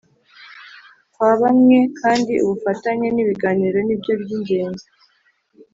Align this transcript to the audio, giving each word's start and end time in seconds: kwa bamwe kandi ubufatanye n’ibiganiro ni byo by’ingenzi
kwa 1.13 1.31
bamwe 1.41 1.79
kandi 1.99 2.33
ubufatanye 2.43 3.07
n’ibiganiro 3.11 3.77
ni 3.87 3.95
byo 3.99 4.13
by’ingenzi 4.21 4.87